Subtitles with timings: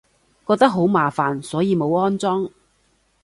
[0.47, 2.49] 覺得好麻煩，所以冇安裝